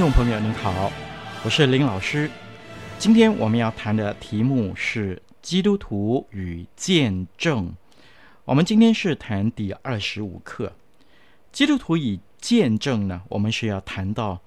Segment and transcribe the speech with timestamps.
[0.00, 0.90] 众朋友您好，
[1.44, 2.30] 我是林老师。
[2.98, 7.70] 今天我们要谈的题目是基督徒与见证。
[8.46, 10.72] 我们今天是谈第二十五课。
[11.52, 14.40] 基督徒与见证呢，我们是要谈到，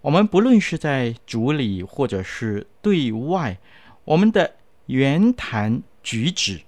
[0.00, 3.58] 我们不论是在主里或者是对外，
[4.04, 4.54] 我们的
[4.86, 6.60] 言谈举止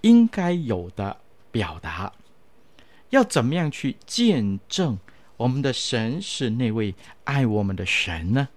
[0.00, 1.18] 应该有的
[1.50, 2.10] 表达，
[3.10, 4.98] 要怎么样去见证？
[5.36, 6.94] 我们的神是那位
[7.24, 8.48] 爱我们的神呢？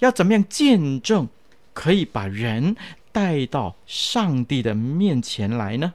[0.00, 1.28] 要怎么样见证，
[1.72, 2.74] 可以把人
[3.12, 5.94] 带到上帝的面前来呢？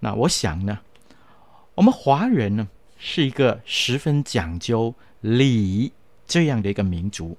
[0.00, 0.80] 那我想呢，
[1.74, 5.92] 我们华人呢是一个十分讲究礼
[6.26, 7.36] 这样的一个民族。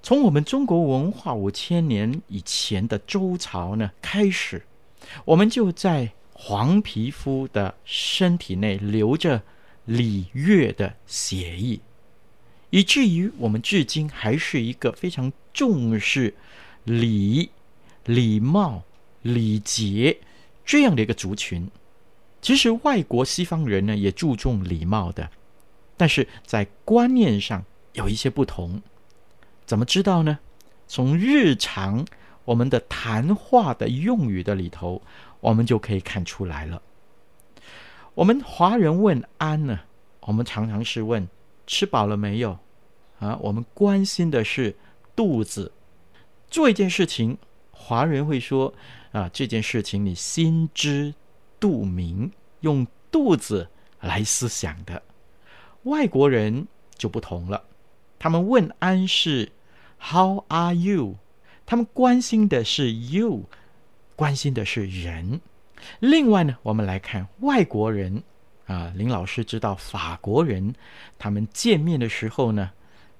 [0.00, 4.62] 从我们中国文化五千年以前的周朝呢开始，
[5.24, 9.42] 我们就在黄皮肤的身体内留着。
[9.88, 11.80] 礼乐的协议，
[12.68, 16.34] 以至于我们至今还是一个非常重视
[16.84, 17.48] 礼、
[18.04, 18.82] 礼貌、
[19.22, 20.18] 礼节
[20.62, 21.70] 这样的一个族群。
[22.42, 25.30] 其实外国西方人呢也注重礼貌的，
[25.96, 28.82] 但是在观念上有一些不同。
[29.64, 30.38] 怎么知道呢？
[30.86, 32.06] 从日常
[32.44, 35.00] 我们的谈话的用语的里头，
[35.40, 36.82] 我们就可以看出来了。
[38.18, 39.78] 我们华人问安呢，
[40.22, 41.28] 我们常常是问
[41.68, 42.58] 吃饱了没有
[43.20, 43.38] 啊？
[43.40, 44.74] 我们关心的是
[45.14, 45.70] 肚子。
[46.50, 47.38] 做一件事情，
[47.70, 48.74] 华人会说
[49.12, 51.14] 啊，这件事情你心知
[51.60, 52.28] 肚明，
[52.62, 53.68] 用肚子
[54.00, 55.00] 来思想的。
[55.84, 57.62] 外国人就不同了，
[58.18, 59.52] 他们问安是
[60.00, 61.14] How are you？
[61.64, 63.44] 他们关心的是 you，
[64.16, 65.40] 关心的是人。
[66.00, 68.22] 另外呢，我们来看外国人
[68.66, 70.74] 啊，林老师知道法国人
[71.18, 72.70] 他们见面的时候呢，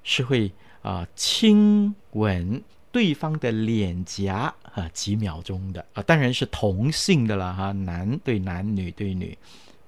[0.02, 0.50] 是会
[0.82, 9.36] 啊亲吻对方的脸颊啊几秒钟的啊，当然是同性的了哈、男对男，女对女，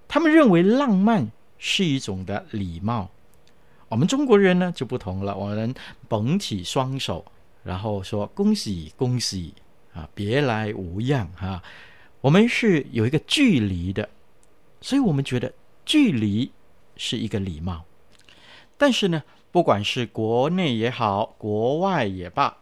[0.09, 3.09] 他们认为浪漫是一种的礼貌。
[3.89, 5.75] 我们中国人呢就不同了，我们
[6.09, 7.25] 捧起双手，
[7.65, 9.53] 然后说恭喜恭喜
[9.93, 11.63] 啊，别来无恙啊。
[12.21, 14.09] 我们是有一个距离的，
[14.81, 15.53] 所以我们觉得
[15.87, 16.53] 距离
[16.97, 17.85] 是一个礼貌。
[18.77, 22.59] 但是呢，不管是国内也好，国外也罢，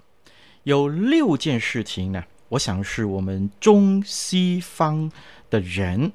[0.63, 5.11] 有六件事情呢，我想是我们中西方
[5.51, 6.13] 的人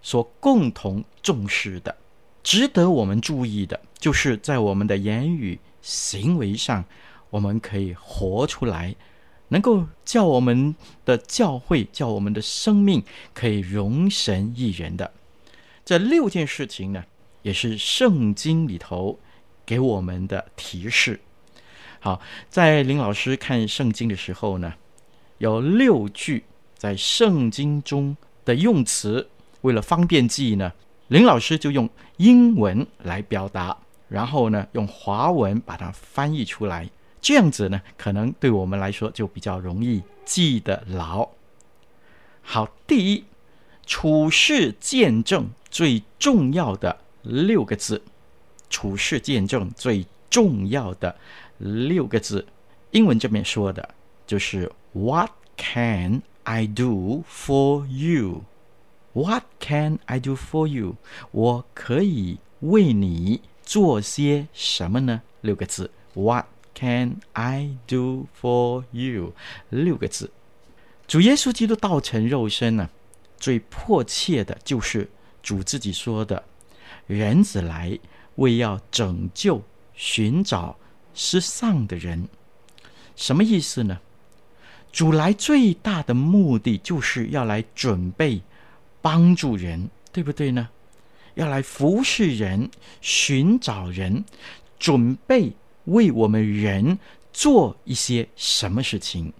[0.00, 1.96] 所共同重视的，
[2.42, 6.84] 值得我们注意的，就是在我们的言语行为上，
[7.30, 8.94] 我们可以活出来。
[9.52, 10.74] 能够叫我们
[11.04, 13.04] 的教会，叫我们的生命
[13.34, 15.12] 可以容神益人的
[15.84, 17.04] 这六件事情呢，
[17.42, 19.18] 也是圣经里头
[19.66, 21.20] 给我们的提示。
[22.00, 22.18] 好，
[22.48, 24.72] 在林老师看圣经的时候呢，
[25.36, 26.44] 有六句
[26.74, 28.16] 在圣经中
[28.46, 29.28] 的用词，
[29.60, 30.72] 为了方便记忆呢，
[31.08, 31.86] 林老师就用
[32.16, 33.76] 英文来表达，
[34.08, 36.88] 然后呢，用华文把它翻译出来。
[37.22, 41.26] 这样子呢，可能对我们来说就比较容易记得牢。
[42.42, 43.24] 好，第一，
[43.86, 48.02] 处事见证最重要的六个字，
[48.68, 51.16] 处事见证最重要的
[51.58, 52.44] 六个字，
[52.90, 53.94] 英文这边说的
[54.26, 58.42] 就是 “What can I do for you?
[59.12, 60.96] What can I do for you？”
[61.30, 65.22] 我可以为你做些什么呢？
[65.42, 69.34] 六个字，What Can I do for you？
[69.70, 70.30] 六个字，
[71.06, 72.90] 主耶稣基督道成肉身呢，
[73.38, 75.10] 最迫切的就是
[75.42, 76.44] 主自己说的，
[77.06, 77.98] 人子来，
[78.36, 79.62] 为要拯救、
[79.94, 80.76] 寻找
[81.14, 82.28] 失丧的人。
[83.14, 84.00] 什么意思呢？
[84.90, 88.42] 主来最大的目的就是要来准备
[89.00, 90.68] 帮助人，对不对呢？
[91.34, 92.70] 要来服侍人、
[93.00, 94.24] 寻找人，
[94.78, 95.52] 准备
[95.84, 96.98] 为我们人
[97.32, 99.32] 做一些什么事情。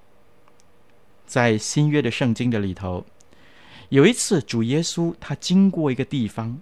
[1.26, 3.04] 在新约的圣经的里头，
[3.88, 6.60] 有一次主耶稣他经过一个地方，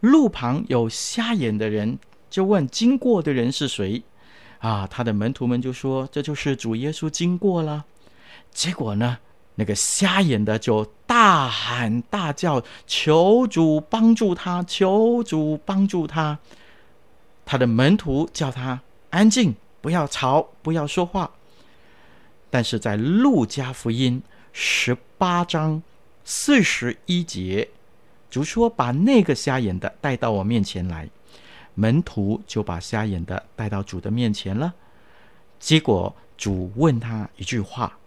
[0.00, 1.98] 路旁有瞎眼的人，
[2.28, 4.02] 就问经过的人是谁？
[4.58, 7.84] 啊，他的门徒们就说：“这就是主耶稣经过了。”
[8.50, 9.18] 结果呢，
[9.56, 16.38] 那个瞎眼的就大喊大叫，求主帮助他，求主帮助他。
[17.44, 18.80] 他的门徒叫他
[19.12, 21.30] 安静，不要吵，不要说话。
[22.48, 24.22] 但是在路加福音
[24.54, 25.82] 十八章
[26.24, 27.68] 四十一节，
[28.30, 31.06] 主说：“把那个瞎眼的带到我面前来。”
[31.76, 34.72] 门徒就把瞎眼的带到主的面前了。
[35.60, 37.98] 结果主问他一句话，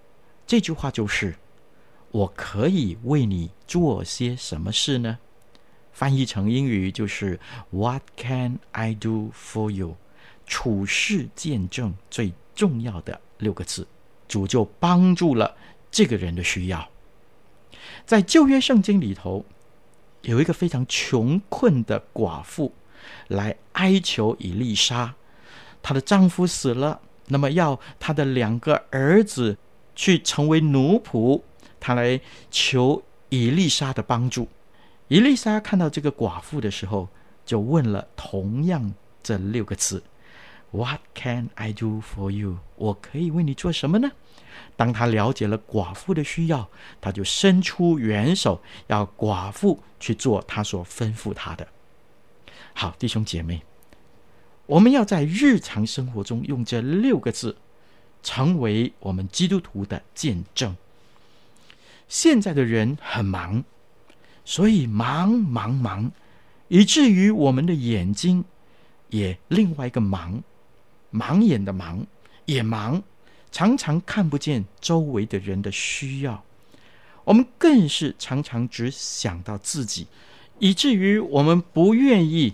[0.47, 1.35] 这句话就是
[2.09, 5.19] ：“我可以为你做些什么事呢？”
[5.93, 9.97] 翻译成英语就是 “What can I do for you？”
[10.45, 13.87] 处事见证最重要的六个字，
[14.27, 15.55] 主就帮助了
[15.91, 16.89] 这个人的需要。
[18.05, 19.45] 在旧约圣经里头，
[20.21, 22.73] 有一个非常穷困的寡妇。
[23.27, 25.13] 来哀求以利沙，
[25.83, 29.55] 她的丈夫死了，那么要她的两个儿子
[29.95, 31.39] 去成为奴仆，
[31.79, 32.19] 她来
[32.49, 34.47] 求以利沙的帮助。
[35.07, 37.07] 以利沙看到这个寡妇的时候，
[37.45, 38.91] 就问了同样
[39.21, 40.01] 这六个字
[40.75, 44.11] ：“What can I do for you？” 我可以为你做什么呢？
[44.77, 46.69] 当他了解了寡妇的需要，
[46.99, 51.67] 他就伸出援手，要寡妇去做他所吩咐他的。
[52.73, 53.63] 好，弟兄姐妹，
[54.65, 57.55] 我们要在日常生活中用这六个字，
[58.21, 60.75] 成为我们基督徒的见证。
[62.07, 63.63] 现在的人很忙，
[64.43, 66.11] 所以忙忙忙，
[66.67, 68.43] 以至于我们的眼睛
[69.09, 70.43] 也另外一个忙，
[71.11, 72.05] 盲眼的盲
[72.45, 73.01] 也盲，
[73.51, 76.43] 常常看不见周围的人的需要。
[77.23, 80.07] 我们更是常常只想到自己，
[80.59, 82.53] 以至于我们不愿意。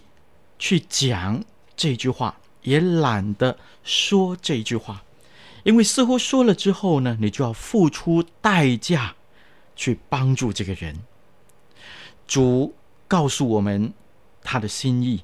[0.64, 1.44] 去讲
[1.76, 5.04] 这句话，也懒得说这句话，
[5.64, 9.16] 因为似乎说了之后呢，你就要付出代价
[9.76, 11.00] 去帮助这个人。
[12.28, 12.76] 主
[13.08, 13.92] 告诉我们
[14.44, 15.24] 他的心意，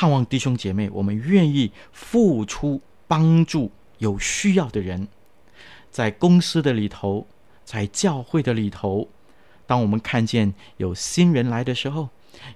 [0.00, 5.08] 盼望弟兄姐妹，我们愿意付出帮助有需要的人，
[5.90, 7.26] 在公司的里头，
[7.64, 9.08] 在教会的里头，
[9.66, 12.10] 当我们看见有新人来的时候，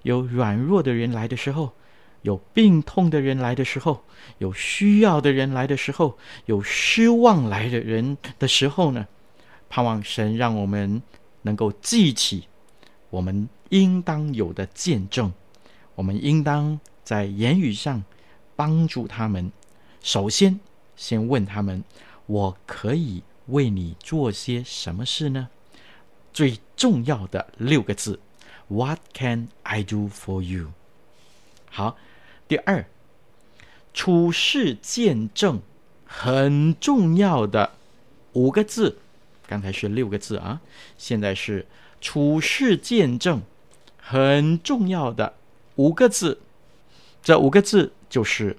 [0.04, 1.72] 有软弱的人来的时候。
[2.20, 4.04] 有病痛的人来的时候，
[4.38, 6.16] 有需要的人来的时候，
[6.46, 9.08] 有失望来的人的时候呢，
[9.68, 11.02] 盼望神让我们
[11.42, 12.44] 能够记起
[13.10, 15.32] 我们应当有的见证，
[15.96, 18.04] 我们应当在言语上
[18.56, 19.50] 帮助他们。
[20.00, 20.60] 首先，
[20.96, 21.84] 先问他们：
[22.26, 25.48] 我可以为你做些什么事呢？
[26.32, 28.20] 最重要的六个字
[28.68, 30.72] ：What can I do for you？
[31.70, 31.96] 好。
[32.48, 32.84] 第二，
[33.94, 35.62] 处事见证
[36.04, 37.72] 很重要的
[38.34, 38.98] 五个字，
[39.46, 40.60] 刚才是六个字啊，
[40.98, 41.66] 现在是
[41.98, 43.40] 处事见证
[43.96, 45.34] 很重要的
[45.76, 46.40] 五个字，
[47.22, 48.58] 这五个字就是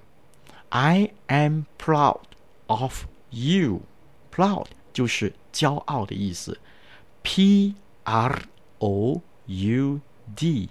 [0.70, 2.20] “I am proud
[2.66, 3.82] of you”。
[4.32, 6.58] proud 就是骄傲的意思
[7.22, 8.42] ，P R
[8.78, 10.00] O U
[10.34, 10.70] D。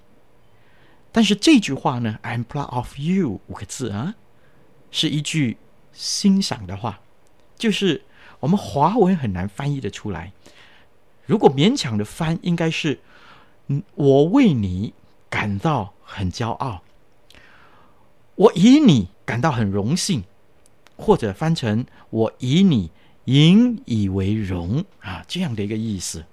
[1.12, 4.16] 但是这句话呢，"I am proud of you” 五个字啊，
[4.90, 5.58] 是一句
[5.94, 7.00] 欣赏的话，
[7.56, 8.04] 就是
[8.40, 10.34] 我们华文很难翻译的出来。
[11.26, 13.00] 如果勉强的翻，应该是
[13.68, 14.94] “嗯，我为你
[15.30, 16.82] 感到很骄傲，
[18.36, 20.24] 我以你感到很荣幸”，
[20.98, 22.92] 或者翻成“我以你
[23.26, 26.26] 引以为荣”啊，这样的一个意思。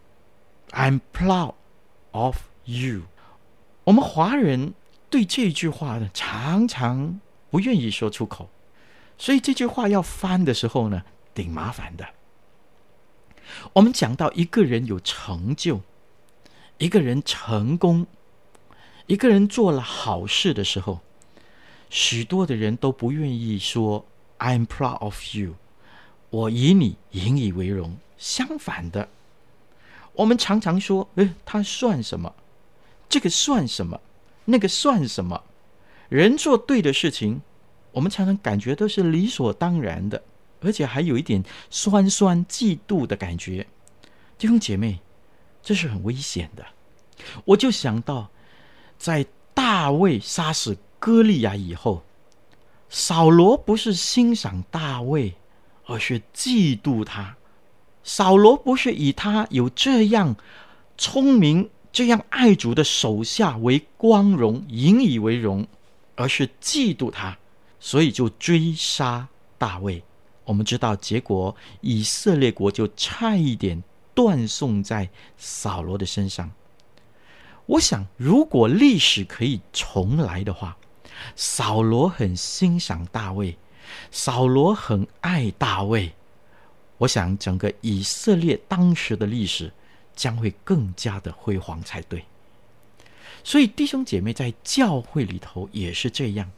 [0.71, 1.55] “I'm proud
[2.13, 3.03] of you”。
[3.85, 4.75] 我们华人
[5.09, 8.49] 对这句话呢，常常不愿意说出口，
[9.19, 11.03] 所以这句话要翻的时候呢，
[11.35, 12.07] 挺麻烦的。
[13.73, 15.81] 我们讲到一个人有成就，
[16.79, 18.07] 一个人成功，
[19.07, 21.01] 一个人做了好事的时候，
[21.91, 24.07] 许多的人都不愿意说
[24.39, 25.57] “I'm proud of you”，
[26.31, 27.99] 我以你引以为荣。
[28.17, 29.09] 相反的，
[30.13, 32.33] 我们常常说：“诶，他算什么？”
[33.09, 34.01] 这个算什么？
[34.45, 35.43] 那个算什么？
[36.09, 37.41] 人做对的事情，
[37.93, 40.23] 我们常常感觉都是理所当然的，
[40.61, 43.67] 而且还有一点酸酸嫉妒的感觉。
[44.39, 45.01] 弟兄姐妹，
[45.63, 46.65] 这是很危险的。
[47.45, 48.31] 我就想到，
[48.99, 52.03] 在大卫杀死歌利亚以后，
[52.91, 55.35] 扫罗不是欣赏大卫，
[55.87, 57.37] 而是嫉妒他。
[58.05, 60.37] 扫罗不是以他有这样
[60.99, 65.67] 聪明、这样爱主的手下为光荣、引以为荣，
[66.17, 67.39] 而是嫉妒他，
[67.79, 69.27] 所以就追杀
[69.57, 70.03] 大卫。
[70.45, 76.51] 我们知道结果，以色列国就差一点断送在扫罗的身上。
[77.67, 80.77] 我想，如果历史可以重来的话，
[81.37, 83.57] 扫罗很欣赏大卫，
[84.11, 86.13] 扫罗很爱大卫。
[86.99, 89.73] 我想，整个以色列当时的历史
[90.15, 92.25] 将会更加的辉煌才对。
[93.43, 96.51] 所以，弟兄姐妹在教会里头也是这样。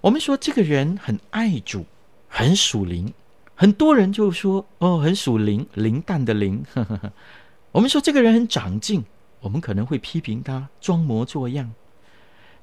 [0.00, 1.84] 我们说这个人很爱主，
[2.28, 3.12] 很属灵，
[3.54, 6.64] 很多人就说：“哦，很属灵，灵蛋的灵。
[7.72, 9.04] ”。我们说这个人很长进，
[9.40, 11.70] 我们可能会批评他装模作样。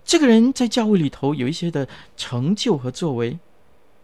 [0.03, 3.39] 这个人在教会里头有一些的成就和作为，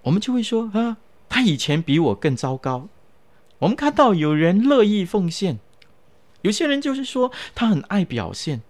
[0.03, 0.97] 我们就会说：“啊。”
[1.29, 2.87] 他以前比我更糟糕。
[3.59, 5.59] 我们看到有人乐意奉献，
[6.41, 8.61] 有些人就是说他很爱表现。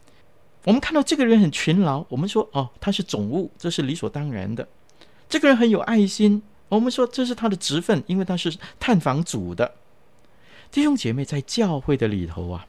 [0.64, 4.68] 我们看到这个人很勤劳，我们说哦，他是总务，这是理所当然的。
[5.30, 9.76] 这个人很有爱心，我们说这是他的职分，因为他是探访组的。
[10.72, 12.66] 弟兄姐妹在教会的里头啊，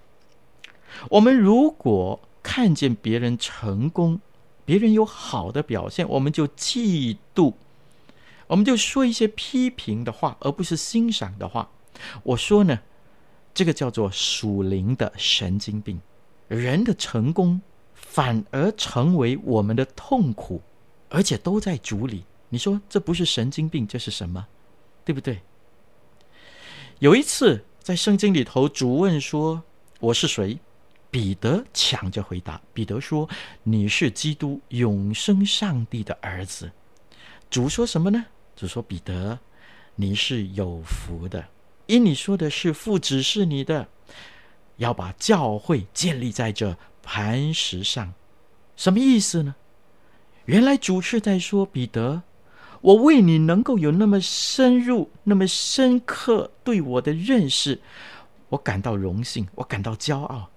[1.09, 4.21] 我们如果看见别人成功，
[4.69, 7.55] 别人有好的表现，我们就嫉妒。
[8.49, 11.71] 我们就说一些批评的话，而不是欣赏的话。
[12.23, 12.79] 我说呢，
[13.55, 15.99] 这个叫做属灵的神经病。
[16.49, 17.63] 人的成功
[17.95, 20.61] 反而成为我们的痛苦，
[21.09, 22.25] 而且都在主里。
[22.51, 24.47] 你说这不是神经病，这是什么？
[25.03, 25.41] 对不对？
[26.99, 29.63] 有一次在圣经里头，主问说
[30.01, 30.59] ：“我是谁？”
[31.11, 33.29] 彼得抢着回答：“彼得说，
[33.63, 36.71] 你是基督，永生上帝的儿子。”
[37.49, 38.27] 主说什么呢？
[38.55, 39.39] 主说彼得，
[39.95, 41.45] 你是有福的，
[41.87, 43.89] 因你说的是父指示你的，
[44.77, 48.13] 要把教会建立在这磐石上。
[48.77, 49.55] 什么意思呢？
[50.45, 52.23] 原来主是在说彼得，
[52.83, 57.81] 我为你能够有那么深入、那么深刻对我的认识，
[58.51, 60.51] 我感到荣幸，我感到骄傲。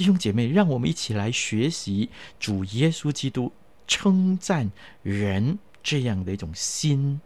[0.00, 3.52] 弟兄姐妹，让我们一起来学习主耶稣基督
[3.86, 5.58] 称赞人。
[5.82, 7.20] 这样的一种心，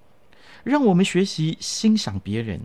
[0.65, 2.63] 让我们学习欣赏别人，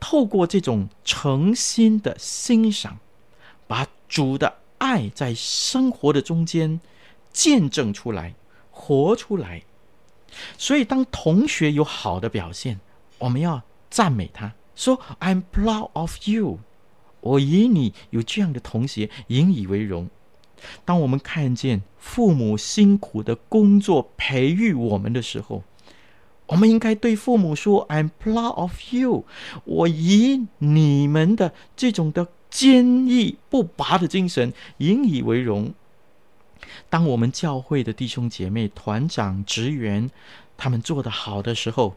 [0.00, 2.98] 透过这种诚心的欣赏，
[3.68, 6.80] 把主的爱在生活的中间
[7.32, 8.34] 见证出来、
[8.72, 9.62] 活出来。
[10.58, 12.80] 所以，当同学有好的表现，
[13.18, 16.58] 我们要赞美他，说：“I'm proud of you。”
[17.24, 20.10] 我以你有这样的同学引以为荣。
[20.84, 25.62] 当我们看见父母辛苦的工作培育我们的时候，
[26.46, 29.24] 我们应该对父母说：“I'm proud of you。”
[29.64, 35.72] 我以你们的这种的坚毅不拔的精神引以为荣。
[36.90, 40.10] 当我们教会的弟兄姐妹、团长、职员
[40.58, 41.96] 他们做得好的时候，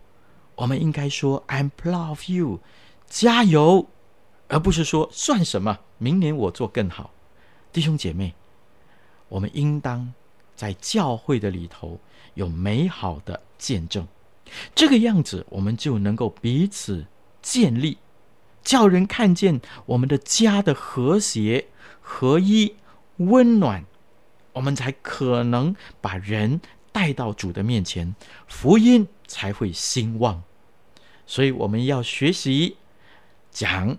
[0.56, 2.62] 我们应该说：“I'm proud of you，
[3.08, 3.88] 加油！”
[4.48, 7.12] 而不是说“算什么，明年我做更好。”
[7.72, 8.34] 弟兄姐妹。
[9.30, 10.14] 我们应当
[10.56, 12.00] 在教会的里头
[12.36, 14.08] 有美好的见证，
[14.74, 17.06] 这个样子我们就能够彼此
[17.42, 17.98] 建立，
[18.64, 21.68] 叫人看见我们的家的和谐、
[22.00, 22.74] 合一、
[23.18, 23.84] 温暖，
[24.54, 26.62] 我们才可能把人
[26.94, 28.16] 带到主的面前，
[28.48, 30.42] 福音才会兴旺。
[31.26, 32.78] 所以我们要学习
[33.52, 33.98] 讲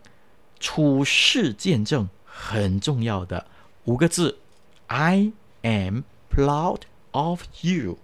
[0.61, 3.47] 处世见证很重要的
[3.85, 4.39] 五个字。
[4.87, 7.99] I am proud of you。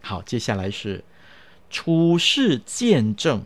[0.00, 1.04] 好，接下来是
[1.68, 3.44] 处世见证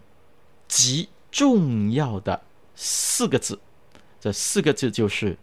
[0.69, 2.43] 极重要的
[2.75, 3.61] 四个字，
[4.21, 5.39] 这四个字就是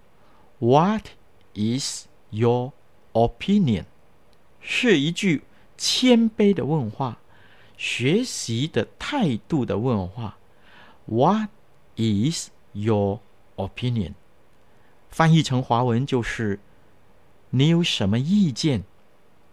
[0.60, 1.08] What
[1.56, 2.74] is your
[3.14, 3.86] opinion？
[4.62, 5.44] 是一句
[5.78, 7.18] 谦卑的问话，
[7.78, 10.38] 学习的态度的问话。
[11.06, 11.50] What
[11.98, 13.20] is your
[13.58, 14.14] opinion？
[15.10, 16.60] 翻译成华文就是。
[17.50, 18.84] 你有什么意见？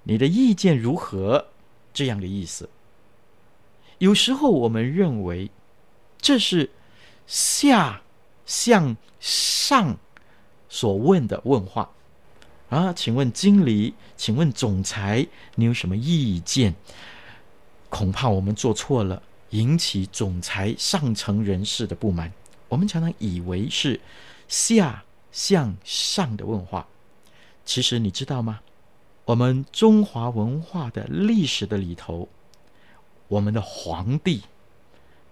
[0.02, 1.46] 你的意见如何？
[1.92, 2.68] 这样的意思。
[3.98, 5.48] 有时候我们认为
[6.20, 6.68] 这是
[7.28, 8.02] 下
[8.44, 9.96] 向上
[10.68, 11.88] 所问的问话
[12.68, 16.74] 啊，请问经理，请问总裁，你有什么意见？
[17.88, 19.22] 恐怕我们做错了，
[19.54, 22.32] 引起总裁上层人士的不满。
[22.68, 24.00] 我们常常以为是
[24.48, 26.88] 下向上的问话，
[27.64, 28.60] 其实你知道吗？
[29.24, 32.28] 我们中华文化的历史的里头，
[33.28, 34.42] 我们的皇帝，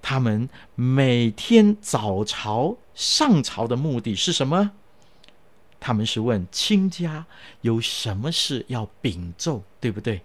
[0.00, 4.70] 他们每天早朝上朝的目的是什么？
[5.80, 7.26] 他们是问亲家
[7.62, 10.22] 有什么事要禀奏，对不对？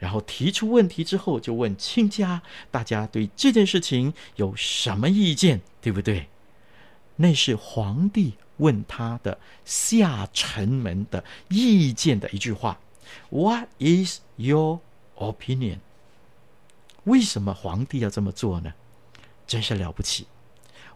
[0.00, 2.42] 然后提出问题之后，就问亲家，
[2.72, 6.26] 大家对这件事情有什么意见，对不对？
[7.16, 12.80] 那是皇帝问他的下臣们的意见的一句话。
[13.28, 14.80] What is your
[15.16, 15.78] opinion？
[17.04, 18.72] 为什么皇帝要这么做呢？
[19.46, 20.26] 真是了不起！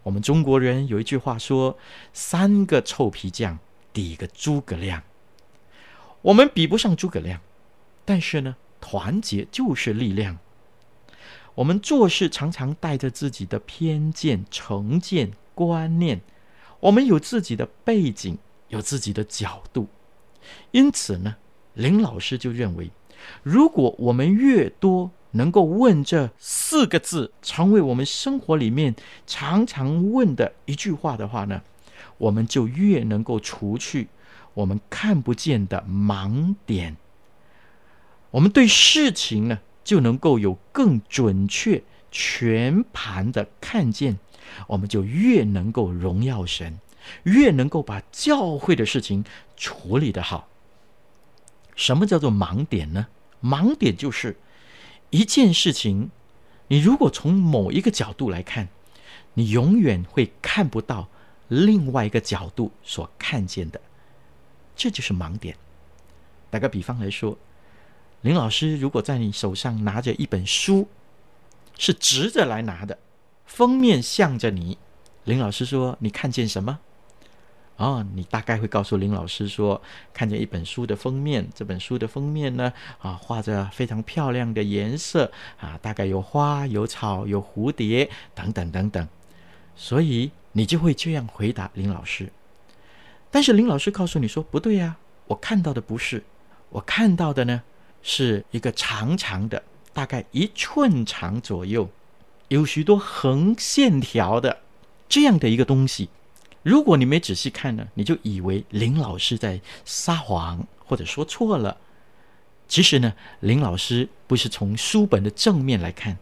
[0.03, 1.77] 我们中国人有一句话说
[2.13, 3.59] ：“三个臭皮匠
[3.91, 5.03] 抵一个诸葛亮。”
[6.21, 7.41] 我们比不上诸葛亮，
[8.05, 8.55] 但是呢，
[8.87, 10.37] 团结就是力量。
[11.55, 16.21] 我们做事常常带着自己的偏见、成见、观念，
[16.79, 18.37] 我们有自己的背景，
[18.67, 19.87] 有自己的角度，
[20.69, 21.37] 因此呢。
[21.73, 22.91] 林老师就认为，
[23.41, 31.61] 如果我们越多能够问这四个字，成为我们生活里面常常问的一句话的话呢，
[32.17, 34.07] 我们就越能够除去
[34.53, 36.95] 我们看不见的盲点。
[38.35, 44.19] 我们对事情呢，就能够有更准确、全盘的看见，
[44.67, 46.77] 我们就越能够荣耀神，
[47.23, 49.23] 越能够把教会的事情
[49.55, 50.49] 处理得好。
[51.77, 53.07] 什么叫做盲点呢？
[53.41, 54.35] 盲点就是
[55.11, 56.09] 一件事情，
[56.67, 58.67] 你如果从某一个角度来看，
[59.35, 61.07] 你永远会看不到
[61.47, 63.79] 另外一个角度所看见的，
[64.75, 65.55] 这就是盲点。
[66.49, 67.37] 打个比方来说，
[68.25, 70.87] 林老师如果在你手上拿着一本书，
[71.77, 72.97] 是直着来拿的，
[73.45, 74.79] 封面向着你，
[75.25, 76.79] 林老师说，你看见什么？
[77.75, 79.79] 哦，你大概会告诉林老师说，
[80.11, 89.07] 看见一本书的封面，这本书的封面呢，啊，画着非常漂亮的颜色，啊，大概有花、有草、有蝴蝶等等等等，
[89.75, 92.31] 所以你就会这样回答林老师。
[93.29, 94.95] 但是林老师告诉你说，不对呀，
[95.27, 96.23] 我看到的不是，
[96.69, 97.61] 我看到的呢，
[98.07, 101.89] 是一个长长的，大概一寸长左右，
[102.49, 104.59] 有许多横线条的
[105.09, 106.07] 这样的一个东西。
[106.61, 111.75] 如果你没仔细看呢，你就以为林老师在撒谎或者说错了。
[112.67, 116.15] 其实呢，林老师不是从书本的正面来看，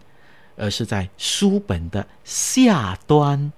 [0.55, 3.51] 而是在书本的下端，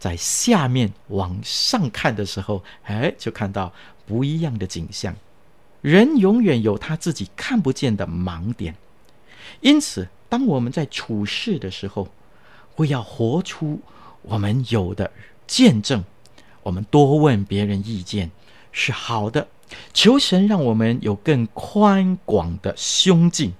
[0.00, 3.72] 在下面往上看的时候，哎，就看到
[4.04, 5.14] 不一样的景象。
[5.84, 8.74] 人永远有他自己看不见的盲点，
[9.60, 12.08] 因此，当我们在处事的时候，
[12.74, 13.82] 会要活出
[14.22, 15.12] 我们有的。
[15.46, 16.02] 见证，
[16.62, 18.30] 我们多问别人意见
[18.72, 19.46] 是好的。
[19.92, 23.52] 求神让我们有更宽广的胸襟，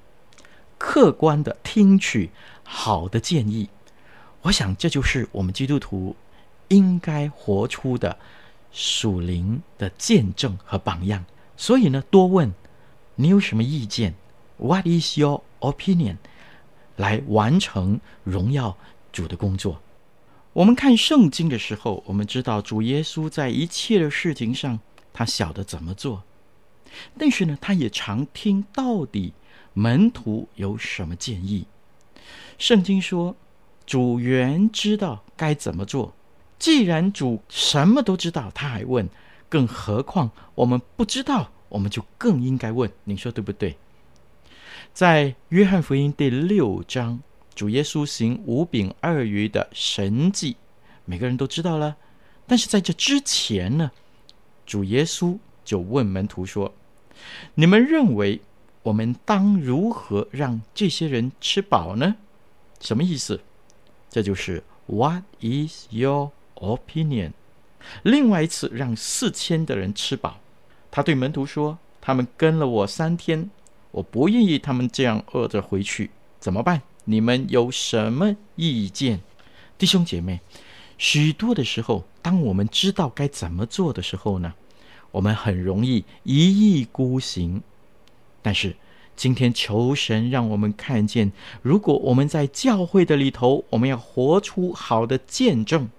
[0.78, 2.30] 客观的听取
[2.62, 3.68] 好的建议。
[4.40, 6.16] 我想这就是我们基督徒
[6.68, 8.16] 应该活出的
[8.72, 11.22] 属灵的见证和榜样。
[11.56, 12.52] 所以呢，多问
[13.16, 14.14] 你有什么意见
[14.56, 16.16] ？What is your opinion？
[16.96, 18.76] 来完成荣耀
[19.12, 19.80] 主的工作。
[20.52, 24.78] 我们看圣经的时候，我们知道主耶稣在一切的事情上，
[25.12, 26.22] 他晓得怎么做。
[27.18, 29.32] 但是呢，他也常听到底
[29.72, 31.66] 门徒有什么建议。
[32.58, 33.34] 圣经说，
[33.84, 36.14] 主原知道该怎么做。
[36.56, 39.08] 既然主什么都知道，他还问，
[39.54, 42.90] 更何况我们不知道，我们就更应该问。
[43.04, 43.76] 你说对不对？
[44.92, 47.20] 在约翰福音第六章。
[47.54, 50.56] 主耶稣行五饼二鱼的神迹，
[51.04, 51.94] 每个人都知道了。
[52.48, 53.92] 但是在这之前呢，
[54.66, 56.74] 主耶稣就问门徒说
[57.54, 58.40] ：“你们认为
[58.82, 62.16] 我们当如何让这些人吃饱呢？”
[62.82, 63.40] 什么意思？
[64.10, 67.34] 这就是 “What is your opinion？”
[68.02, 70.38] 另外一次让四千的人吃饱，
[70.90, 73.50] 他对门徒说：“他们跟了我三天，
[73.90, 79.20] 我不愿意他们这样饿着回去，怎么办？”你们有什么意见，
[79.76, 80.40] 弟兄姐妹？
[80.96, 84.54] 许多的时候，当我们知道该怎么做的时候呢，
[85.10, 87.62] 我们很容易一意孤行。
[88.40, 88.74] 但是
[89.14, 95.90] 今天求神让我们看见，如果我们在教会的里头，我们要活出好的见证，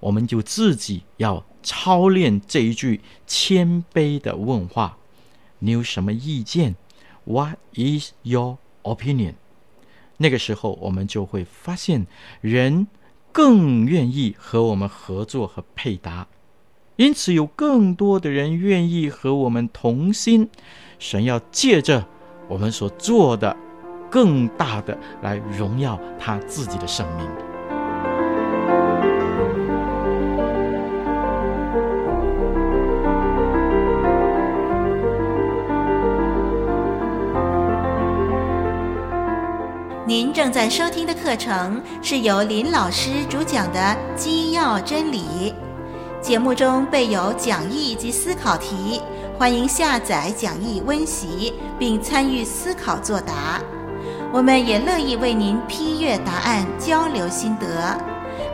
[0.00, 4.98] 我们就自己要操练这一句谦卑的问话
[5.60, 6.74] ：“你有什么意见
[7.24, 9.34] ？”What is your opinion？
[10.16, 12.06] 那个时候，我们就会发现，
[12.40, 12.86] 人
[13.32, 16.26] 更愿意和我们合作和配搭，
[16.96, 20.50] 因此有更多的人愿意和我们同心。
[20.98, 22.06] 神要借着
[22.48, 23.56] 我们所做的，
[24.10, 27.49] 更大的来荣耀他自己的生命。
[40.10, 43.78] 您正在收听的课程是由林老师主讲的
[44.16, 45.54] 《基要真理》，
[46.20, 49.00] 节目中备有讲义及思考题，
[49.38, 53.60] 欢迎下载讲义温习并参与思考作答。
[54.32, 57.96] 我们也乐意为您批阅答案，交流心得，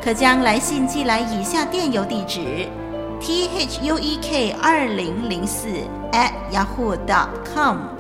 [0.04, 2.68] 可将来信寄来以下电邮地址
[3.18, 5.68] ：t h u e k 二零零四
[6.12, 7.95] at yahoo dot com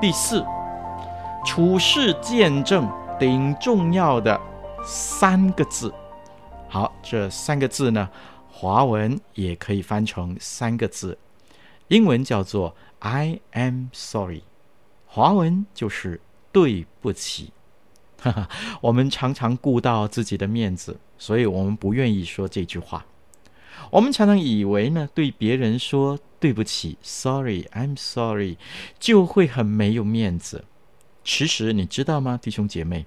[0.00, 0.42] 第四，
[1.44, 4.40] 处事见证顶重要的
[4.82, 5.92] 三个字。
[6.70, 8.08] 好，这三个字呢，
[8.50, 11.18] 华文也可以翻成三个字，
[11.88, 14.42] 英文叫做 “I am sorry”，
[15.06, 16.18] 华文就是
[16.50, 17.52] “对不起”。
[18.22, 18.48] 哈哈，
[18.80, 23.04] 我们常常顾到自己的面子，所以我们不愿意说这句话。
[23.90, 26.18] 我们常常以为呢，对别人说。
[26.40, 28.56] 对不起，Sorry，I'm sorry，
[28.98, 30.64] 就会很没有面子。
[31.22, 33.04] 其实你知道吗，弟兄姐妹，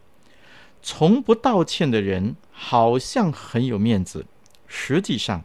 [0.83, 4.27] 从不道歉的人好像很有面子，
[4.67, 5.43] 实际上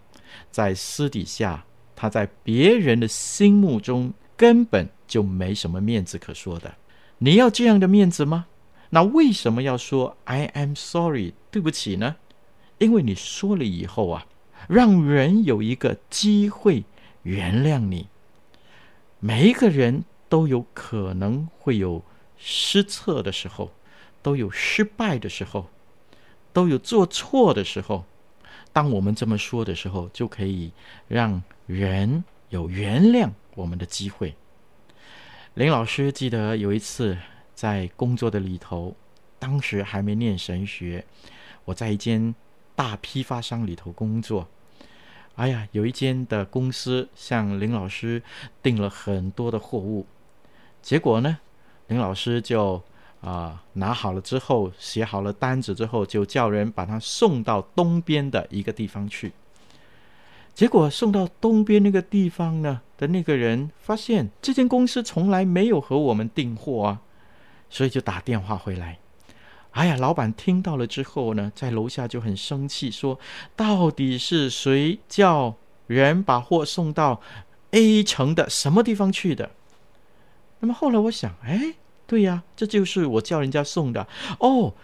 [0.51, 1.65] 在私底下，
[1.97, 6.75] 他在别人的心目中根本就没什么面子可说的。
[7.17, 8.47] 你要这样的面子吗？
[8.91, 12.17] 那为什么要说 I am sorry，对不起呢？
[12.77, 14.27] 因为你说了以后啊，
[14.69, 16.85] 让人有一个机会。
[17.29, 18.09] 原谅你。
[19.21, 22.03] 每一个人都有可能会有
[22.39, 23.71] 失策的时候，
[24.23, 25.67] 都有失败的时候，
[26.55, 28.07] 都有做错的时候。
[28.73, 30.73] 当我们这么说的时候，就可以
[31.07, 34.35] 让人有原谅我们的机会。
[35.53, 37.19] 林老师记得有一次
[37.55, 38.97] 在工作的里头，
[39.39, 41.05] 当时还没念神学，
[41.67, 42.35] 我在一间
[42.75, 44.49] 大批发商里头工作。
[45.39, 48.21] 哎呀，有一间的公司向林老师
[48.61, 50.05] 订了很多的货物，
[50.83, 51.39] 结果呢，
[51.87, 52.83] 林老师就
[53.21, 59.33] 啊、拿好了之后，写好了单子之后，就叫人把它送到东边的一个地方去。
[60.55, 67.01] 结果送到东边那个地方呢的那个人发现，这间公司从来没有和我们订货啊，
[67.71, 68.99] 所以就打电话回来。
[69.73, 73.21] 哎呀，老板听到了之后呢，在楼下就很生气，说
[73.55, 75.55] ：“到底是谁叫
[75.87, 77.21] 人把货送到
[77.71, 79.51] A 城的什么地方去的？”
[80.61, 81.75] 那么后来我想，哎，
[82.07, 84.09] 对呀，这就是我叫人家送的
[84.41, 84.75] 哦，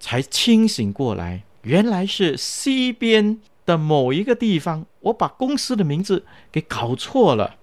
[0.00, 7.54] 才清醒过来，原来是西边的某一个地方，我把公司的名字给搞错了。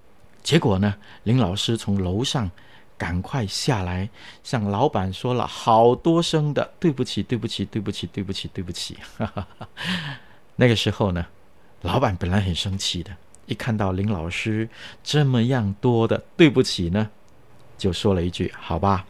[0.42, 2.50] 结果呢，林老师从楼上。
[2.98, 4.10] 赶快下来，
[4.44, 8.98] 向老板说了好多声的对不起，对不起，对不起，对不起，对不起。
[10.58, 11.26] 那个时候呢，
[11.82, 13.12] 老板本来很生气的，
[13.46, 14.68] 一看到林老师
[15.04, 17.10] 这么样多的对不起呢，
[17.78, 19.06] 就说了一句：“好吧，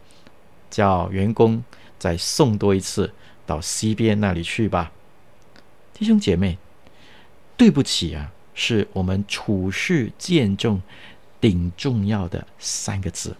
[0.68, 1.64] 叫员工
[1.98, 3.10] 再送多一次
[3.46, 4.92] 到西边那里去吧。”
[5.94, 6.58] 弟兄姐妹，
[7.56, 10.82] 对不起啊，是我们处事见证
[11.40, 13.34] 顶重要的三个字。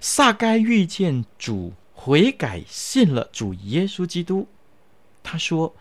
[0.00, 4.46] 撒该遇见主，悔改，信了主耶稣基督。
[5.22, 5.74] 他说：“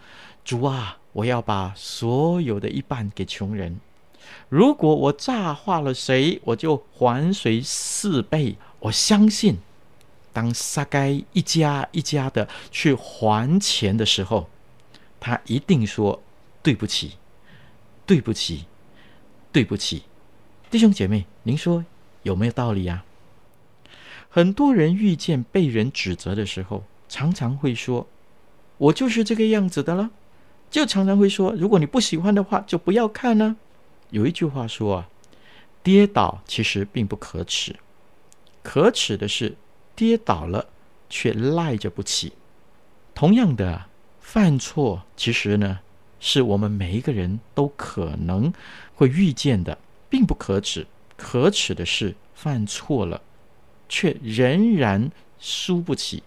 [0.44, 3.80] 主啊，我要把所有的一半给穷人。
[4.50, 9.58] 如果我诈化了谁，我就还谁四倍。”我相信，
[10.32, 14.48] 当撒该一家一家的去还钱的时候，
[15.20, 16.22] 他一定说
[16.62, 17.14] ：“对不起，
[18.06, 18.66] 对不起，
[19.52, 20.04] 对不起。”
[20.70, 21.84] 弟兄姐妹，您说
[22.24, 23.04] 有没有道理啊？
[24.36, 28.06] 很多人遇见被人指责的时候，常常会说
[28.78, 30.12] ：“我就是这个样子的了。”
[30.70, 33.56] 就常常会说：“如果你不喜欢的话，就不要看呢。”
[34.12, 35.10] 有一句话说：“啊，
[35.82, 37.78] 跌倒其实并不可耻，
[38.62, 39.56] 可耻的是
[39.96, 40.68] 跌倒了
[41.10, 42.34] 却赖着不起。
[43.14, 43.86] 同样的，
[44.20, 45.80] 犯错其实呢，
[46.20, 48.52] 是我们每一个人都可能
[48.96, 49.78] 会遇见的，
[50.10, 50.86] 并不可耻。
[51.16, 53.22] 可耻的是犯错了，
[53.88, 56.24] 却仍然输不起。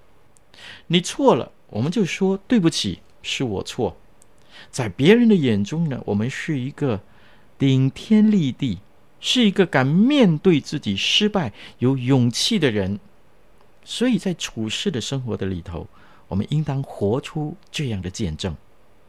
[0.89, 3.97] 你错了，我们就说对不起，是我错。
[4.71, 7.01] 在别人的眼中呢，我们是一个
[7.59, 8.79] 顶天立地，
[9.21, 12.99] 是一个敢面对自己失败、有勇气的人。
[13.85, 15.87] 所以在处世的生活的里头，
[16.27, 18.55] 我们应当活出这样的见证。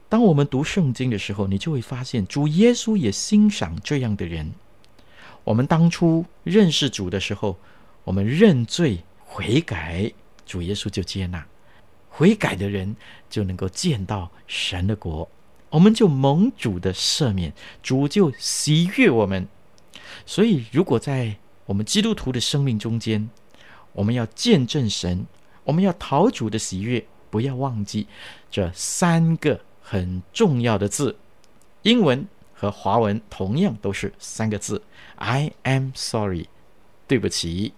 [0.07, 4.51] 当我们读圣经的时候，你就会发现，主耶稣也欣赏这样的人。
[5.43, 7.57] 我们当初认识主的时候，
[8.03, 10.11] 我们认罪悔改，
[10.45, 11.45] 主耶稣就接纳。
[12.09, 12.95] 悔改的人
[13.29, 15.29] 就能够见到神的国，
[15.69, 19.47] 我们就蒙主的赦免，主就喜悦我们。
[20.25, 23.29] 所以，如果在我们基督徒的生命中间，
[23.93, 25.25] 我们要见证神，
[25.63, 28.07] 我们要讨主的喜悦，不要忘记
[28.49, 31.15] 这三个很重要的字。
[31.83, 34.81] 英文和华文同样都是三个字
[35.15, 36.47] ：I am sorry，
[37.07, 37.73] 对不起。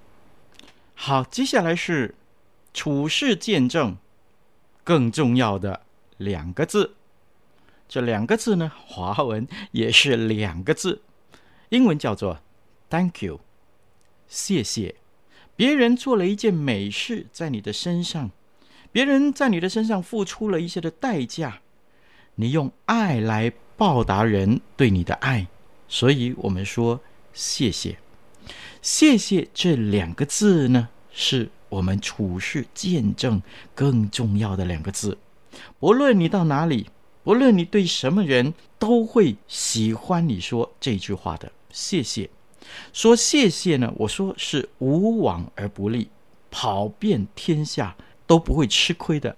[1.03, 2.13] 好，接下来是
[2.75, 3.97] 处世见证。
[4.83, 5.81] 更重要的
[6.17, 6.93] 两个字，
[7.89, 11.01] 这两个字呢，华文也是两个字，
[11.69, 12.39] 英文叫做
[12.87, 13.39] “Thank you”，
[14.27, 14.93] 谢谢。
[15.55, 18.29] 别人做了一件美事在你的身上，
[18.91, 21.61] 别人在你的身上付出了一些的代价，
[22.35, 25.47] 你用爱来报答人对你的爱，
[25.87, 27.01] 所以我们说
[27.33, 27.97] 谢谢。
[28.81, 31.49] 谢谢这两个字呢，是。
[31.71, 33.41] 我们处世见证
[33.73, 35.17] 更重要的两个字，
[35.79, 36.87] 不论你到哪里，
[37.23, 41.49] 不论你对什么人，都会喜欢你说这句话的。
[41.71, 42.29] 谢谢，
[42.91, 43.93] 说谢谢呢？
[43.95, 46.09] 我说是无往而不利，
[46.49, 47.95] 跑遍天下
[48.27, 49.37] 都不会吃亏的。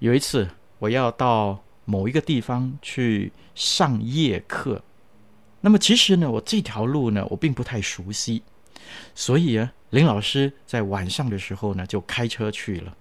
[0.00, 0.50] 有一次，
[0.80, 4.84] 我要到某一个地方去上夜课，
[5.60, 8.42] 那么其实呢，我这条路呢，我并不太熟悉。
[9.14, 12.96] 所以啊，林老师在晚上的时候呢，就开车去了。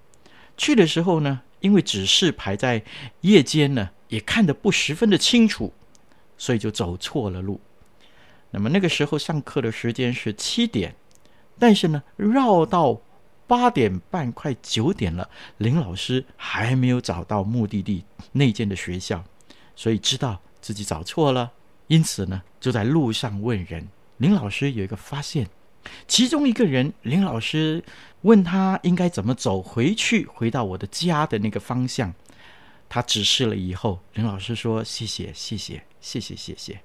[0.58, 2.84] 去的时候呢，因为指示牌在
[3.22, 5.72] 夜间呢，也看得不十分的清楚，
[6.38, 7.62] 所以就走错了路。
[8.52, 10.96] 那么那个时候上课的时间是七点，
[11.60, 13.00] 但是呢，绕到
[13.46, 19.24] 八点半快九点了，林老师还没有找到目的地那间的学校，
[19.76, 21.52] 所以知道自己找错了，
[21.88, 23.88] 因此呢，就在路上问人。
[24.18, 25.48] 林老师有一个发现。
[26.08, 27.84] 其中一个人，林老师
[28.22, 32.14] 问他应该怎么走回去，回到我的家的那个方向。
[32.90, 36.80] 他指示了以后，林老师说：“谢谢，谢谢，谢谢，谢谢。”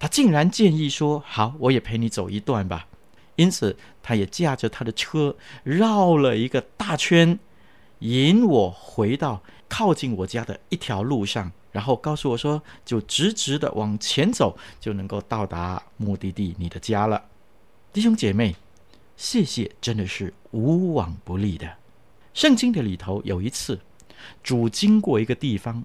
[0.00, 2.88] 他竟然建议说：“好，我也陪你走一段吧。”
[3.36, 7.38] 因此，他也驾着他的车绕了一个大圈，
[8.04, 17.24] 引我回到靠近我家的一条路上，然后告诉我说：“就直直的往前走，就能够到达目的地，你的家了。”
[17.94, 18.56] 弟兄姐妹，
[19.16, 21.76] 谢谢真的是无往不利的。
[22.34, 23.80] 圣经的里头有一次，
[24.42, 25.82] 主经过一个地方，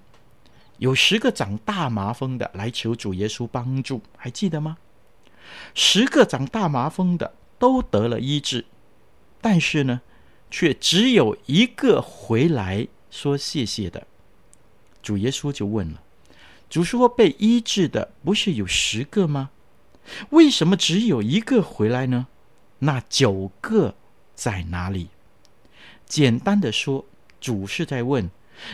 [0.76, 4.76] 有十个长大麻风的来求主耶稣帮助，还记得吗？
[5.74, 8.66] 十个长大麻风的都得了医治，
[9.40, 10.02] 但是呢，
[10.50, 14.06] 却只有一个回来说谢谢的。
[15.02, 16.02] 主耶稣就问了
[16.68, 19.50] ：“主说被医治的不是有十个吗？”
[20.30, 22.26] 为什么只有一个回来呢？
[22.80, 23.94] 那九个
[24.34, 25.08] 在哪里？
[26.06, 27.04] 简单的说，
[27.40, 28.28] 主是在问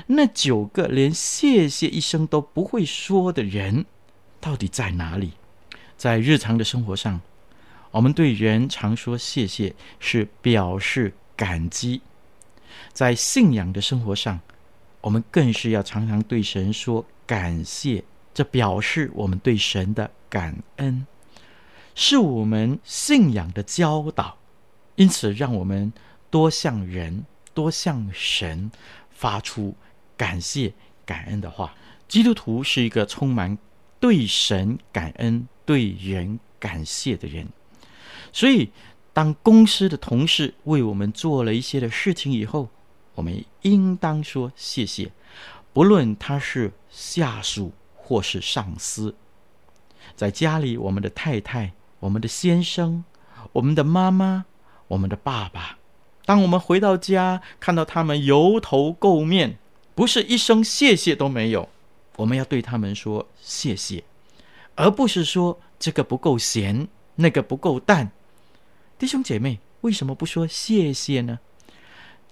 [0.07, 3.85] 那九个连谢谢一声都不会说的人，
[4.41, 5.33] 到底在哪里？
[5.97, 7.21] 在日常的生活上，
[7.91, 12.01] 我们对人常说谢谢，是表示感激；
[12.93, 14.41] 在信仰的生活上，
[15.03, 21.07] 我们更是要常常对神说感谢，这表示我们对神的感恩。
[21.95, 24.37] 是我们信仰的教导，
[24.97, 25.93] 因此让我们
[26.31, 28.71] 多向人、多向神
[29.11, 29.75] 发出
[30.17, 30.75] 感谢、
[31.07, 31.75] 感恩的话。
[32.07, 33.57] 基督徒是一个充满
[33.99, 37.49] 对神感恩、对人感谢的人。
[38.31, 38.71] 所以，
[39.17, 42.69] 当公司的同事为我们做了一些的事情以后，
[43.15, 45.11] 我们应当说谢谢，
[45.73, 49.15] 不论他是下属或是上司。
[50.15, 51.73] 在家里，我们的太太。
[52.01, 53.05] 我们的先生，
[53.53, 54.45] 我们的妈妈，
[54.87, 55.79] 我们的爸爸，
[56.27, 59.57] 当我们回到家，看到他们油头垢面，
[59.95, 61.71] 不是一声谢谢都没有，
[62.17, 64.05] 我们要对他们说谢谢，
[64.75, 68.13] 而不是说这个不够咸，那个不够淡。
[68.99, 71.39] 弟兄姐妹，为什么不说谢谢呢？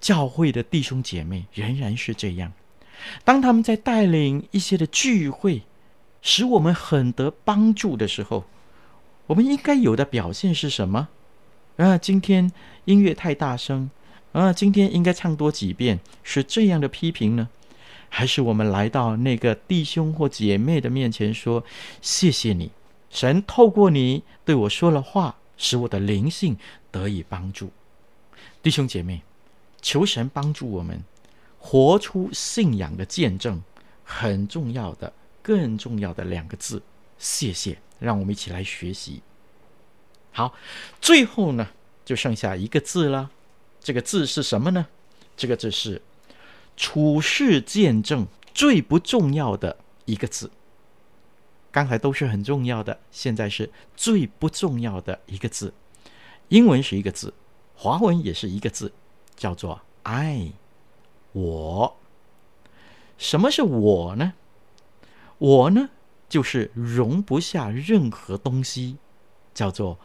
[0.01, 2.53] 教会的弟兄姐妹仍然是这样。
[3.23, 5.63] 当他们在带领一些的聚会，
[6.23, 8.45] 使我们很得帮助的时候，
[9.27, 11.09] 我们应该有的表现是什么？
[11.77, 12.51] 啊，今天
[12.87, 13.91] 音乐太大声，
[14.33, 17.51] 啊，今天应该唱多几遍，是这样的批评呢？
[18.09, 21.63] 还是我们来到那个弟兄或姐妹的面前说
[22.01, 22.71] ：“谢谢你，
[23.11, 26.57] 神透过你对我说了话，使我的灵性
[26.91, 27.71] 得以帮助。”
[28.63, 29.23] 弟兄姐妹，
[29.81, 31.03] 求神帮助我们
[31.59, 33.63] 活出信仰的见证。
[34.07, 35.13] 很重要的、
[35.43, 36.83] 更重要的两个字：
[37.19, 37.79] 谢谢。
[37.99, 39.23] 让我们一起来学习。
[40.31, 40.55] 好，
[41.01, 41.69] 最后呢，
[42.05, 43.31] 就剩下一个字了。
[43.81, 44.87] 这个字是什么呢？
[45.37, 46.03] 这个字是。
[46.77, 50.51] 处世见证最不重要的一个字，
[51.75, 55.75] 刚才都是很重要的，现在是最不重要的一个字。
[56.51, 57.35] 英文是一个字，
[57.75, 58.93] 华文也是一个字，
[59.35, 60.53] 叫做“爱”。
[61.35, 61.97] 我，
[63.19, 64.35] 什么是我呢？
[65.39, 65.91] 我呢，
[66.29, 68.99] 就是容不下任何东西，
[69.53, 69.99] 叫做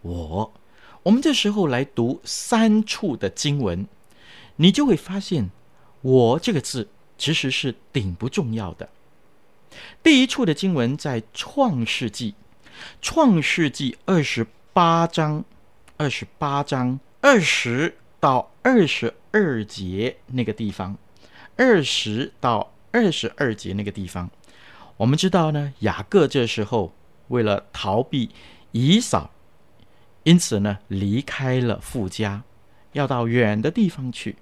[0.00, 0.52] 我。
[1.04, 3.86] 我们这时候来读三处的经文，
[4.56, 5.50] 你就会发现。
[6.00, 8.88] 我这个字其实是顶不重要的。
[10.02, 12.34] 第一处的经文在创世纪，
[13.00, 15.44] 创世纪二十八章，
[15.96, 20.96] 二十八章二十到二十二节那个地方，
[21.56, 24.30] 二十到二十二节那个地方，
[24.96, 26.94] 我们知道呢，雅各这时候
[27.28, 28.30] 为了逃避
[28.72, 29.30] 以扫，
[30.24, 32.42] 因此呢离开了父家，
[32.92, 34.36] 要到远的地方去。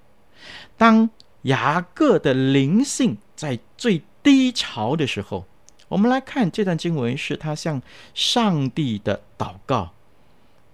[0.76, 1.10] 当
[1.42, 5.46] 雅各的灵性在最低潮的时候，
[5.88, 7.82] 我们来看这段经文，是他向
[8.14, 9.92] 上帝的祷告。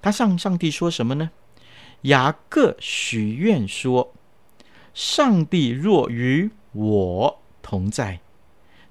[0.03, 1.31] 他向上帝说什么呢？
[2.03, 4.13] 雅各许愿说
[4.95, 8.21] ：“上帝若与我同在，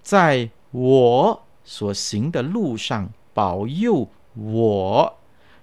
[0.01, 5.17] 在我所行的路上保佑我，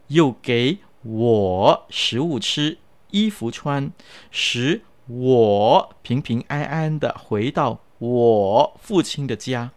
[0.09, 2.79] 又给我食物吃、
[3.11, 3.93] 衣服穿，
[4.31, 9.71] 使。”我平平安安的回到我父亲的家，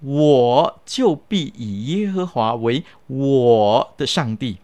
[0.00, 4.58] 我就必以耶和华为我的上帝，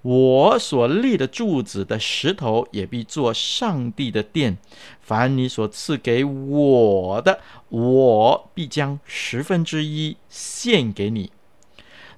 [0.00, 4.56] 我所立的柱子的石头也必做上帝的殿。
[5.02, 11.30] 凡你所赐给我的，我必将十分之一献给你。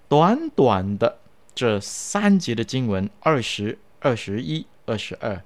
[0.08, 1.18] 短短的
[1.52, 5.42] 这三节的经文，二十、二十一、二十二。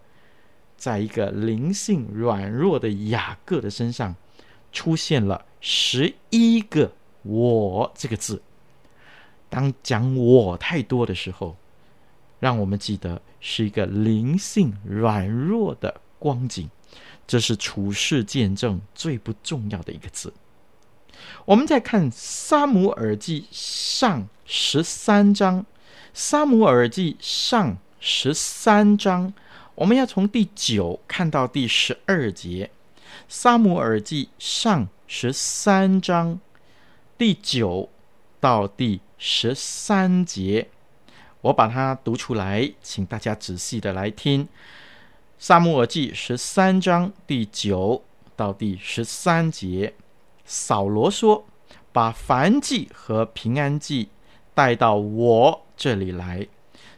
[0.76, 4.14] 在一个灵性软弱的雅各的身上，
[4.76, 6.92] 出现了十一个
[7.24, 8.42] “我”这个字。
[9.48, 11.56] 当讲“我”太多的时候，
[12.38, 16.68] 让我们记得是一个灵性软弱的光景。
[17.26, 20.34] 这是处世见证最不重要的一个字。
[21.46, 25.62] 我们再看《撒母耳记上》十三章，
[26.12, 29.32] 《撒母耳记上》十三章。
[29.74, 32.70] 我们要从第九看到第十二节，
[33.28, 36.40] 《撒母耳记上》十三章
[37.18, 37.88] 第九
[38.40, 40.68] 到第十三节，
[41.40, 44.44] 我把它读出来，请大家仔细的来听。
[45.38, 48.02] 《撒母耳记》十三章第九
[48.34, 49.94] 到第十三节，
[50.44, 51.46] 扫罗说
[51.92, 54.08] ：“把燔祭和平安祭
[54.54, 56.46] 带到我这里来。”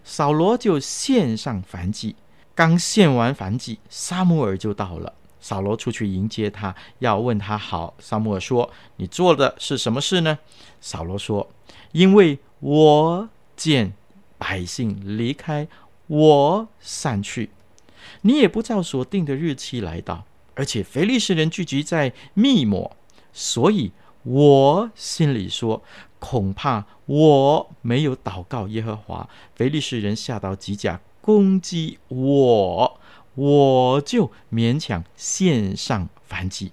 [0.04, 2.16] 扫罗就献上燔祭。
[2.54, 5.14] 刚献完燔祭，撒母耳就到了。
[5.40, 7.94] 扫罗出去迎接他，要问他好。
[7.98, 10.38] 撒母耳说：“你做的是什么事呢？”
[10.80, 11.48] 扫罗说
[11.92, 13.92] ：“因为我见
[14.36, 15.68] 百姓离开，
[16.06, 17.50] 我散去，
[18.22, 22.96] 你也不照所定的日期来到，而且非利士人聚集在密抹，
[23.32, 23.92] 所以
[24.24, 25.82] 我心里说，
[26.18, 32.97] 恐怕我没有祷告耶和华，非利士人下到吉甲。”攻击我，
[33.38, 36.72] 我就勉强献上反击。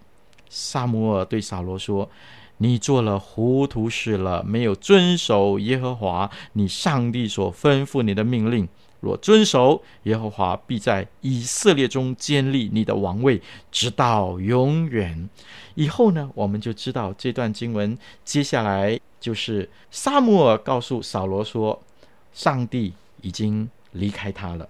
[0.49, 2.09] 撒母耳对扫罗说
[2.57, 8.68] ：“你做了糊涂事了，没有遵守耶和华你上帝所吩咐你的命令。
[8.99, 13.39] 若遵守，耶和华必在以色列中建立你的王位，
[13.72, 15.30] 直到永远。”
[15.76, 21.80] 以后呢，我们就知道这段经文接下来就是撒母耳告诉扫罗说
[22.34, 24.68] ：“上帝已经。”离开他了，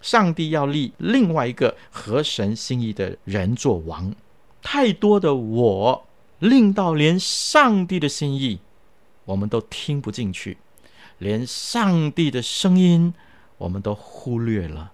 [0.00, 4.14] 上帝要立另外一个合神心意的人做王。
[4.62, 6.06] 太多的我，
[6.38, 8.60] 令到连上帝的心意
[9.24, 10.58] 我们都听不进去，
[11.18, 13.14] 连上帝的声音
[13.58, 14.92] 我们都忽略了。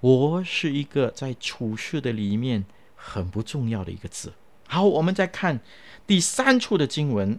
[0.00, 2.64] 我是一个在处事的里面
[2.96, 4.32] 很不重要的一个字。
[4.66, 5.60] 好，我们再看
[6.06, 7.38] 第三处的经文，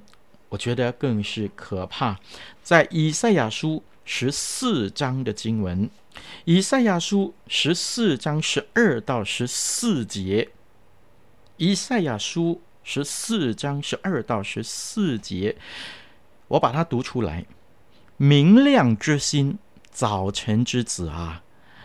[0.50, 2.20] 我觉得更是可怕。
[2.62, 5.90] 在以赛亚书十四章的经文，
[6.46, 10.50] 以赛亚书十四章十二到十四节，
[11.58, 15.56] 以赛亚书十四章十二到十四节，
[16.50, 17.46] 我把它读出来：
[18.18, 19.58] 明亮之星，
[19.90, 21.44] 早晨之子啊！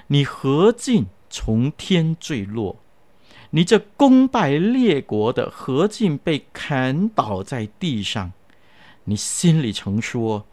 [0.08, 2.80] 你何竟从天坠落？
[3.50, 8.32] 你这攻败列国的，何竟被砍倒在地上？
[9.04, 10.46] 你心里曾说：“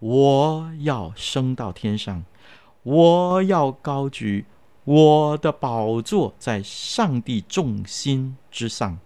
[0.00, 2.24] 我要升到天上，
[2.82, 4.44] 我要高举
[4.84, 8.98] 我的宝座在上帝众星之上，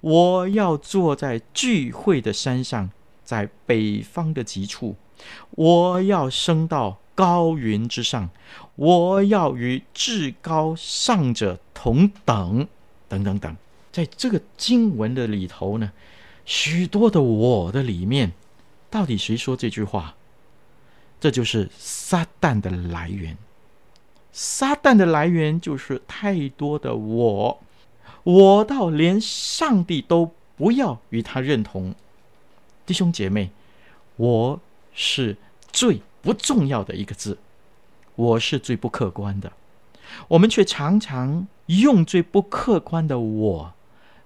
[0.00, 2.90] 我要坐在聚会的山上，
[3.24, 4.96] 在北方的极处，
[5.50, 8.30] 我要升到。”高云之上，
[8.76, 12.68] 我要与至高上者同等，
[13.08, 13.56] 等等等。
[13.90, 15.90] 在这个经文的里头呢，
[16.44, 18.34] 许多的我的里面，
[18.88, 20.14] 到底谁说这句话？
[21.20, 23.36] 这就是撒旦的来源。
[24.32, 27.60] 撒旦的来源就是太多的我，
[28.24, 31.94] 我到连上帝都不要与他认同。
[32.86, 33.50] 弟兄姐妹，
[34.16, 34.60] 我
[34.92, 35.36] 是
[35.70, 36.00] 最。
[36.20, 37.38] 不重要的一个字，
[38.16, 39.50] 我是最不客观的。
[40.26, 43.72] 我们却常常用最不客观的我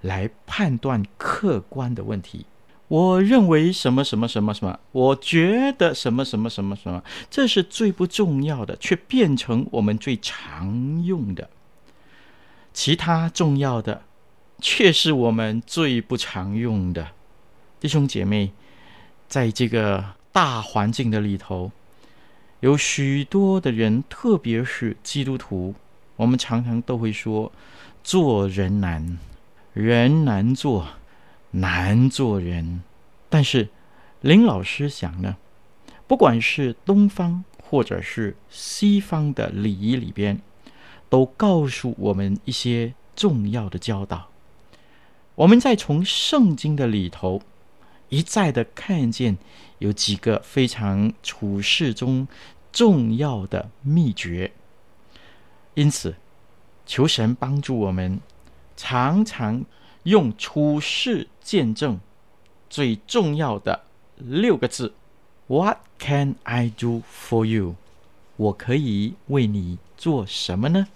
[0.01, 2.47] 来判断客观的问题。
[2.93, 11.49] 我认为什么什么什么什么，我觉得什么什么什么什么，这是最不重要的，却变成我们最常用的。
[12.75, 14.03] 其他重要的，
[14.61, 17.09] 却是我们最不常用的。
[17.81, 18.53] 弟兄姐妹，
[19.27, 21.73] 在这个大环境的里头。
[22.61, 25.75] 有许多的人，特别是基督徒，
[26.17, 27.51] 我们常常都会说
[28.05, 29.19] ：“做人难，
[29.73, 30.87] 人难做，
[31.53, 32.83] 难做人。”
[33.31, 33.69] 但是
[34.21, 35.37] 林老师想呢，
[36.07, 40.41] 不管是东方或者是西方的礼仪里边，
[41.09, 44.29] 都告诉我们一些重要的教导。
[45.37, 47.41] 我们再从圣经的里头
[48.09, 49.39] 一再的看见。
[49.79, 52.29] 有几个非常处世中
[52.71, 54.53] 重要的秘诀，
[55.75, 56.15] 因此
[56.87, 58.21] 求神帮助我们，
[58.77, 59.65] 常常
[60.05, 62.01] 用处世见证
[62.69, 63.85] 最重要的
[64.17, 64.95] 六个字
[65.47, 67.77] ：What can I do for you？
[68.37, 70.89] 我可以为你做什么呢？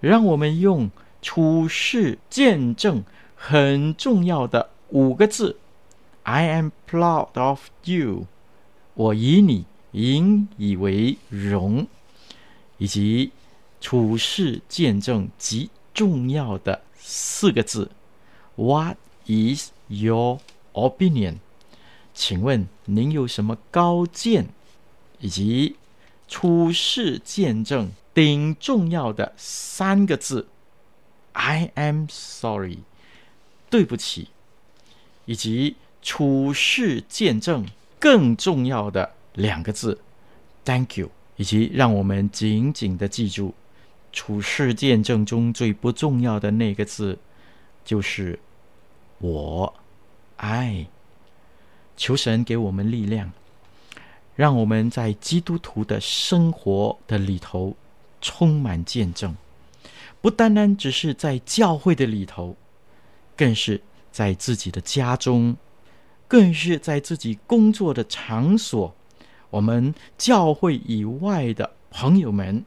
[0.00, 0.90] 让我们用
[1.20, 3.04] 处世见证
[3.34, 5.56] 很重要的五个字。
[6.22, 8.26] I am proud of you，
[8.94, 11.86] 我以你引以为荣，
[12.78, 13.32] 以及
[13.80, 17.90] 处世见证极重要的四个字
[18.58, 20.40] ：What is your
[20.74, 21.36] opinion？
[22.12, 24.48] 请问您有什么高见？
[25.20, 25.76] 以及
[26.26, 30.48] 处世见证顶重要的三个字
[31.32, 32.80] ：I am sorry，
[33.70, 34.28] 对不起，
[35.24, 35.76] 以及。
[36.00, 37.66] 处世见证
[37.98, 40.00] 更重要的两个字
[40.64, 43.52] ，Thank you，以及让我们紧紧的记住，
[44.12, 47.18] 处世见证中最不重要的那个字，
[47.84, 48.38] 就是
[49.18, 49.74] 我
[50.36, 50.86] 爱。
[51.96, 53.32] 求神给我们力量，
[54.36, 57.76] 让我们在基督徒的生活的里头
[58.20, 59.36] 充满见证，
[60.20, 62.56] 不单单只是在教会的里头，
[63.36, 63.80] 更是
[64.12, 65.56] 在自己的家中。
[66.30, 68.94] 更是在自己工作的场所，
[69.48, 72.62] 我们教会以外的朋友们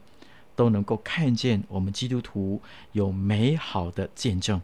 [0.55, 4.61] 都能够看见我们基督徒有美好的见证，